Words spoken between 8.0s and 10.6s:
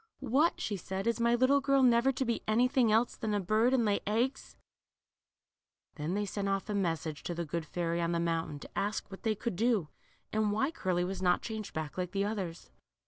on the mountain, to ask what they could do, and